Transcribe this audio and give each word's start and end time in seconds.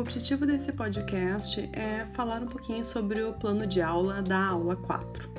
objetivo 0.00 0.46
desse 0.46 0.72
podcast 0.72 1.68
é 1.72 2.06
falar 2.12 2.42
um 2.42 2.46
pouquinho 2.46 2.84
sobre 2.84 3.22
o 3.22 3.32
plano 3.34 3.66
de 3.66 3.82
aula 3.82 4.22
da 4.22 4.46
aula 4.46 4.74
4. 4.76 5.30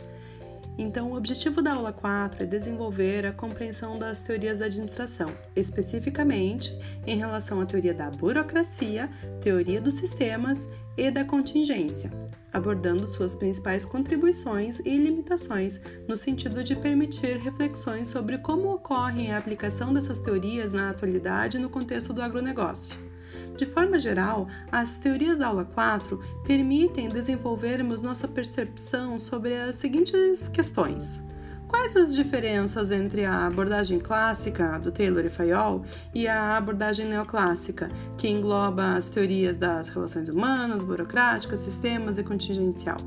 Então, 0.78 1.12
o 1.12 1.16
objetivo 1.18 1.62
da 1.62 1.74
aula 1.74 1.92
4 1.92 2.44
é 2.44 2.46
desenvolver 2.46 3.26
a 3.26 3.32
compreensão 3.32 4.00
das 4.00 4.22
teorias 4.22 4.60
da 4.60 4.66
administração, 4.66 5.36
especificamente 5.56 6.78
em 7.06 7.18
relação 7.18 7.60
à 7.60 7.66
teoria 7.66 7.94
da 7.94 8.10
burocracia, 8.10 9.10
teoria 9.42 9.82
dos 9.82 9.96
sistemas 9.96 10.70
e 10.98 11.12
da 11.12 11.26
contingência, 11.26 12.12
abordando 12.54 13.08
suas 13.08 13.36
principais 13.36 13.84
contribuições 13.84 14.80
e 14.80 14.98
limitações, 14.98 15.82
no 16.08 16.16
sentido 16.16 16.64
de 16.64 16.76
permitir 16.76 17.38
reflexões 17.38 18.08
sobre 18.08 18.38
como 18.38 18.74
ocorre 18.74 19.32
a 19.32 19.38
aplicação 19.38 19.94
dessas 19.94 20.20
teorias 20.20 20.72
na 20.72 20.90
atualidade 20.90 21.60
no 21.60 21.70
contexto 21.70 22.14
do 22.14 22.22
agronegócio. 22.22 23.12
De 23.58 23.66
forma 23.66 24.00
geral, 24.00 24.48
as 24.72 24.96
teorias 24.96 25.38
da 25.38 25.48
aula 25.48 25.66
4 25.66 26.20
permitem 26.44 27.10
desenvolvermos 27.10 28.02
nossa 28.02 28.28
percepção 28.28 29.20
sobre 29.20 29.56
as 29.56 29.76
seguintes 29.76 30.48
questões. 30.48 31.24
Quais 31.68 31.96
as 31.96 32.14
diferenças 32.14 32.92
entre 32.92 33.24
a 33.24 33.48
abordagem 33.48 33.98
clássica 33.98 34.78
do 34.78 34.92
Taylor 34.92 35.26
e 35.26 35.30
Fayol 35.30 35.86
e 36.14 36.28
a 36.28 36.58
abordagem 36.58 37.06
neoclássica, 37.06 37.90
que 38.18 38.28
engloba 38.28 38.92
as 38.92 39.08
teorias 39.08 39.56
das 39.56 39.88
relações 39.88 40.28
humanas, 40.28 40.84
burocráticas, 40.84 41.60
sistemas 41.60 42.18
e 42.18 42.24
contingencial? 42.24 42.98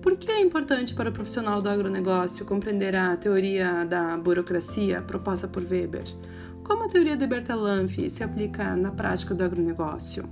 Por 0.00 0.16
que 0.16 0.30
é 0.30 0.40
importante 0.40 0.94
para 0.94 1.10
o 1.10 1.12
profissional 1.12 1.60
do 1.60 1.68
agronegócio 1.68 2.46
compreender 2.46 2.94
a 2.94 3.16
teoria 3.16 3.84
da 3.84 4.16
burocracia 4.16 5.02
proposta 5.02 5.46
por 5.46 5.62
Weber? 5.62 6.04
Como 6.70 6.84
a 6.84 6.88
teoria 6.88 7.16
de 7.16 7.26
Bertalanffy 7.26 8.08
se 8.08 8.22
aplica 8.22 8.76
na 8.76 8.92
prática 8.92 9.34
do 9.34 9.42
agronegócio? 9.42 10.22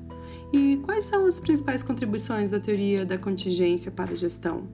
E 0.53 0.77
quais 0.85 1.05
são 1.05 1.27
as 1.27 1.41
principais 1.41 1.83
contribuições 1.83 2.53
da 2.53 2.61
teoria 2.61 3.05
da 3.05 3.19
contingência 3.19 3.91
para 3.91 4.13
a 4.13 4.15
gestão? 4.15 4.69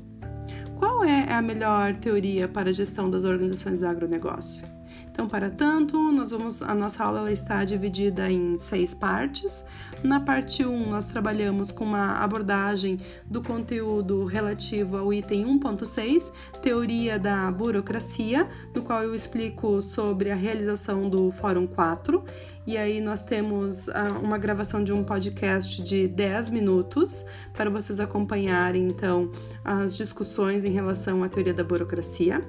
Qual 0.78 1.02
é 1.02 1.32
a 1.32 1.40
melhor 1.40 1.96
teoria 1.96 2.46
para 2.46 2.68
a 2.68 2.72
gestão 2.72 3.08
das 3.08 3.24
organizações 3.24 3.80
do 3.80 3.86
agronegócio? 3.86 4.62
Então, 5.10 5.28
para 5.28 5.50
tanto, 5.50 5.96
nós 6.12 6.30
vamos 6.30 6.62
a 6.62 6.74
nossa 6.74 7.04
aula 7.04 7.30
está 7.30 7.64
dividida 7.64 8.30
em 8.30 8.58
seis 8.58 8.94
partes. 8.94 9.64
Na 10.02 10.20
parte 10.20 10.64
1, 10.64 10.90
nós 10.90 11.06
trabalhamos 11.06 11.70
com 11.70 11.84
uma 11.84 12.14
abordagem 12.14 12.98
do 13.24 13.42
conteúdo 13.42 14.24
relativo 14.24 14.96
ao 14.96 15.12
item 15.12 15.44
1.6, 15.58 16.32
teoria 16.60 17.18
da 17.18 17.50
burocracia, 17.50 18.48
no 18.74 18.82
qual 18.82 19.02
eu 19.02 19.14
explico 19.14 19.80
sobre 19.80 20.30
a 20.30 20.34
realização 20.34 21.08
do 21.08 21.30
Fórum 21.30 21.66
4. 21.66 22.24
E 22.66 22.78
aí 22.78 23.00
nós 23.00 23.22
temos 23.22 23.88
uh, 23.88 23.92
uma 24.22 24.38
gravação 24.38 24.82
de 24.82 24.90
um 24.90 25.04
podcast 25.04 25.82
de 25.82 26.08
10 26.08 26.48
minutos 26.48 27.24
para 27.52 27.68
vocês 27.68 28.00
acompanharem 28.00 28.88
então 28.88 29.30
as 29.62 29.94
discussões 29.94 30.64
em 30.64 30.70
relação 30.70 31.22
à 31.22 31.28
teoria 31.28 31.52
da 31.52 31.62
burocracia. 31.62 32.42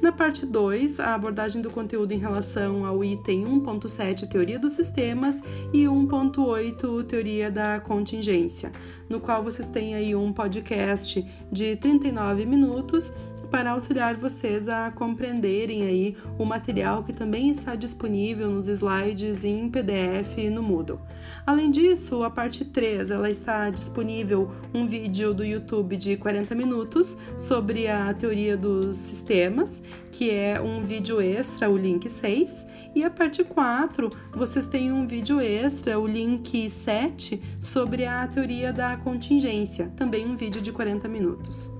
Na 0.00 0.10
parte 0.10 0.46
2, 0.46 0.98
a 0.98 1.14
abordagem 1.14 1.60
do 1.60 1.70
conteúdo 1.80 2.12
em 2.12 2.18
relação 2.18 2.84
ao 2.84 3.02
item 3.02 3.46
1.7, 3.46 4.28
teoria 4.28 4.58
dos 4.58 4.72
sistemas, 4.72 5.42
e 5.72 5.84
1.8, 5.84 7.04
teoria 7.06 7.50
da 7.50 7.80
contingência, 7.80 8.70
no 9.08 9.18
qual 9.18 9.42
vocês 9.42 9.66
têm 9.66 9.94
aí 9.94 10.14
um 10.14 10.30
podcast 10.30 11.24
de 11.50 11.76
39 11.76 12.44
minutos 12.44 13.12
para 13.50 13.72
auxiliar 13.72 14.16
vocês 14.16 14.68
a 14.68 14.90
compreenderem 14.90 15.82
aí 15.82 16.16
o 16.38 16.44
material 16.44 17.02
que 17.02 17.12
também 17.12 17.50
está 17.50 17.74
disponível 17.74 18.50
nos 18.50 18.68
slides 18.68 19.44
em 19.44 19.68
PDF 19.68 20.36
no 20.52 20.62
Moodle. 20.62 21.00
Além 21.44 21.70
disso, 21.70 22.22
a 22.22 22.30
parte 22.30 22.64
3, 22.64 23.10
ela 23.10 23.28
está 23.28 23.68
disponível 23.70 24.50
um 24.72 24.86
vídeo 24.86 25.34
do 25.34 25.44
YouTube 25.44 25.96
de 25.96 26.16
40 26.16 26.54
minutos 26.54 27.16
sobre 27.36 27.88
a 27.88 28.12
teoria 28.14 28.56
dos 28.56 28.96
sistemas, 28.96 29.82
que 30.12 30.30
é 30.30 30.60
um 30.60 30.82
vídeo 30.82 31.20
extra, 31.20 31.68
o 31.68 31.76
link 31.76 32.08
6, 32.08 32.66
e 32.94 33.02
a 33.02 33.10
parte 33.10 33.42
4, 33.42 34.10
vocês 34.32 34.66
têm 34.66 34.92
um 34.92 35.06
vídeo 35.06 35.40
extra, 35.40 35.98
o 35.98 36.06
link 36.06 36.68
7, 36.70 37.40
sobre 37.60 38.04
a 38.04 38.26
teoria 38.26 38.72
da 38.72 38.96
contingência, 38.96 39.92
também 39.96 40.26
um 40.26 40.36
vídeo 40.36 40.60
de 40.60 40.72
40 40.72 41.08
minutos. 41.08 41.79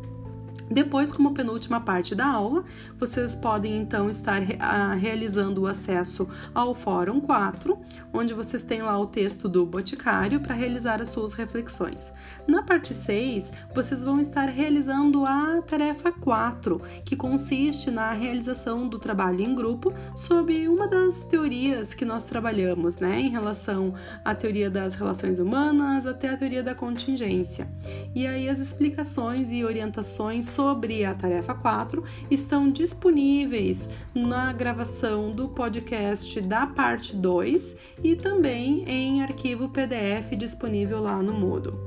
Depois, 0.70 1.10
como 1.10 1.34
penúltima 1.34 1.80
parte 1.80 2.14
da 2.14 2.26
aula, 2.26 2.64
vocês 2.96 3.34
podem 3.34 3.76
então 3.76 4.08
estar 4.08 4.40
uh, 4.40 4.96
realizando 4.96 5.62
o 5.62 5.66
acesso 5.66 6.28
ao 6.54 6.76
Fórum 6.76 7.20
4, 7.20 7.76
onde 8.12 8.32
vocês 8.32 8.62
têm 8.62 8.80
lá 8.80 8.96
o 8.96 9.06
texto 9.06 9.48
do 9.48 9.66
Boticário 9.66 10.38
para 10.38 10.54
realizar 10.54 11.02
as 11.02 11.08
suas 11.08 11.32
reflexões. 11.32 12.12
Na 12.46 12.62
parte 12.62 12.94
6, 12.94 13.52
vocês 13.74 14.04
vão 14.04 14.20
estar 14.20 14.48
realizando 14.48 15.26
a 15.26 15.60
tarefa 15.62 16.12
4, 16.12 16.80
que 17.04 17.16
consiste 17.16 17.90
na 17.90 18.12
realização 18.12 18.88
do 18.88 18.98
trabalho 19.00 19.40
em 19.40 19.54
grupo 19.56 19.92
sob 20.14 20.68
uma 20.68 20.86
das 20.86 21.24
teorias 21.24 21.92
que 21.94 22.04
nós 22.04 22.24
trabalhamos, 22.24 22.98
né, 22.98 23.18
em 23.20 23.28
relação 23.28 23.92
à 24.24 24.36
teoria 24.36 24.70
das 24.70 24.94
relações 24.94 25.40
humanas 25.40 26.06
até 26.06 26.28
a 26.28 26.36
teoria 26.36 26.62
da 26.62 26.76
contingência. 26.76 27.68
E 28.14 28.24
aí 28.24 28.48
as 28.48 28.60
explicações 28.60 29.50
e 29.50 29.64
orientações 29.64 30.46
sobre 30.60 31.06
a 31.06 31.14
tarefa 31.14 31.54
4 31.54 32.04
estão 32.30 32.70
disponíveis 32.70 33.88
na 34.14 34.52
gravação 34.52 35.32
do 35.32 35.48
podcast 35.48 36.38
da 36.42 36.66
parte 36.66 37.16
2 37.16 37.78
e 38.04 38.14
também 38.14 38.84
em 38.86 39.22
arquivo 39.22 39.70
PDF 39.70 40.36
disponível 40.36 41.00
lá 41.00 41.22
no 41.22 41.32
Moodle. 41.32 41.78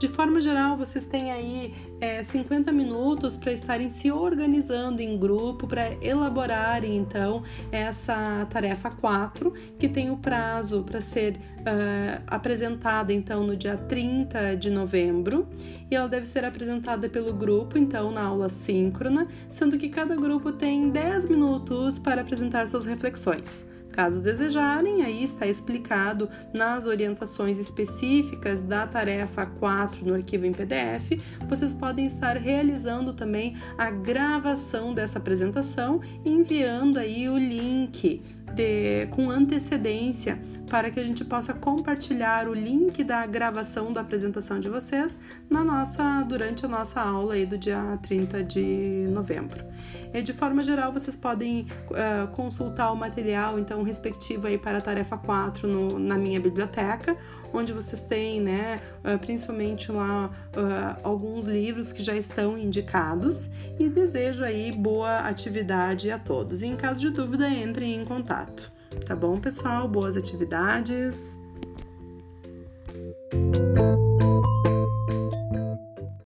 De 0.00 0.08
forma 0.08 0.40
geral, 0.40 0.78
vocês 0.78 1.04
têm 1.04 1.30
aí 1.30 1.74
é, 2.00 2.22
50 2.22 2.72
minutos 2.72 3.36
para 3.36 3.52
estarem 3.52 3.90
se 3.90 4.10
organizando 4.10 5.02
em 5.02 5.18
grupo 5.18 5.66
para 5.66 5.92
elaborarem 6.02 6.96
então 6.96 7.42
essa 7.70 8.46
tarefa 8.48 8.90
4, 8.90 9.52
que 9.78 9.90
tem 9.90 10.10
o 10.10 10.16
prazo 10.16 10.82
para 10.84 11.02
ser 11.02 11.34
uh, 11.36 12.22
apresentada 12.26 13.12
então 13.12 13.44
no 13.44 13.54
dia 13.54 13.76
30 13.76 14.56
de 14.56 14.70
novembro, 14.70 15.46
e 15.90 15.94
ela 15.94 16.08
deve 16.08 16.24
ser 16.24 16.46
apresentada 16.46 17.06
pelo 17.06 17.34
grupo 17.34 17.76
então 17.76 18.10
na 18.10 18.19
aula 18.20 18.48
síncrona, 18.48 19.26
sendo 19.48 19.78
que 19.78 19.88
cada 19.88 20.14
grupo 20.16 20.52
tem 20.52 20.90
10 20.90 21.26
minutos 21.26 21.98
para 21.98 22.22
apresentar 22.22 22.68
suas 22.68 22.84
reflexões. 22.84 23.64
Caso 23.92 24.20
desejarem, 24.20 25.02
aí 25.02 25.24
está 25.24 25.46
explicado 25.46 26.28
nas 26.52 26.86
orientações 26.86 27.58
específicas 27.58 28.60
da 28.60 28.86
tarefa 28.86 29.46
4 29.46 30.06
no 30.06 30.14
arquivo 30.14 30.46
em 30.46 30.52
PDF, 30.52 31.20
vocês 31.48 31.74
podem 31.74 32.06
estar 32.06 32.36
realizando 32.36 33.12
também 33.12 33.56
a 33.76 33.90
gravação 33.90 34.94
dessa 34.94 35.18
apresentação, 35.18 36.00
enviando 36.24 36.98
aí 36.98 37.28
o 37.28 37.36
link 37.36 38.22
de, 38.54 39.06
com 39.10 39.30
antecedência 39.30 40.38
para 40.68 40.90
que 40.90 41.00
a 41.00 41.04
gente 41.04 41.24
possa 41.24 41.52
compartilhar 41.54 42.48
o 42.48 42.54
link 42.54 43.02
da 43.02 43.26
gravação 43.26 43.92
da 43.92 44.00
apresentação 44.00 44.60
de 44.60 44.68
vocês 44.68 45.18
na 45.48 45.64
nossa 45.64 46.22
durante 46.22 46.64
a 46.64 46.68
nossa 46.68 47.00
aula 47.00 47.34
aí 47.34 47.46
do 47.46 47.58
dia 47.58 47.98
30 48.02 48.44
de 48.44 49.08
novembro. 49.10 49.64
E 50.12 50.22
de 50.22 50.32
forma 50.32 50.62
geral, 50.62 50.92
vocês 50.92 51.16
podem 51.16 51.66
uh, 51.90 52.28
consultar 52.32 52.92
o 52.92 52.96
material 52.96 53.58
então 53.58 53.79
respectivo 53.82 54.46
aí 54.46 54.58
para 54.58 54.78
a 54.78 54.80
tarefa 54.80 55.16
4 55.16 55.66
no, 55.68 55.98
na 55.98 56.16
minha 56.16 56.40
biblioteca, 56.40 57.16
onde 57.52 57.72
vocês 57.72 58.02
têm, 58.02 58.40
né, 58.40 58.80
uh, 59.04 59.18
principalmente 59.18 59.90
lá 59.90 60.30
uh, 60.56 61.00
alguns 61.02 61.46
livros 61.46 61.92
que 61.92 62.02
já 62.02 62.14
estão 62.14 62.56
indicados 62.56 63.50
e 63.78 63.88
desejo 63.88 64.44
aí 64.44 64.72
boa 64.72 65.20
atividade 65.20 66.10
a 66.10 66.18
todos. 66.18 66.62
E 66.62 66.66
em 66.66 66.76
caso 66.76 67.00
de 67.00 67.10
dúvida, 67.10 67.48
entrem 67.48 68.00
em 68.00 68.04
contato. 68.04 68.72
Tá 69.06 69.14
bom, 69.14 69.38
pessoal? 69.38 69.88
Boas 69.88 70.16
atividades. 70.16 71.38